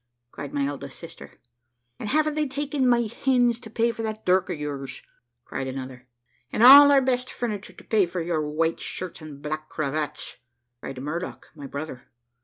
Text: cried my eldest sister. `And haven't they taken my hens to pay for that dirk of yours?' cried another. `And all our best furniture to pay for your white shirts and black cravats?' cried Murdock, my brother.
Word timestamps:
cried 0.31 0.51
my 0.51 0.65
eldest 0.65 0.97
sister. 0.97 1.33
`And 1.99 2.07
haven't 2.07 2.33
they 2.33 2.47
taken 2.47 2.87
my 2.89 3.01
hens 3.01 3.59
to 3.59 3.69
pay 3.69 3.91
for 3.91 4.01
that 4.01 4.25
dirk 4.25 4.49
of 4.49 4.59
yours?' 4.59 5.03
cried 5.45 5.67
another. 5.67 6.07
`And 6.51 6.63
all 6.65 6.91
our 6.91 7.03
best 7.03 7.31
furniture 7.31 7.73
to 7.73 7.83
pay 7.83 8.07
for 8.07 8.19
your 8.19 8.41
white 8.41 8.79
shirts 8.79 9.21
and 9.21 9.43
black 9.43 9.69
cravats?' 9.69 10.37
cried 10.79 10.99
Murdock, 10.99 11.49
my 11.53 11.67
brother. 11.67 12.07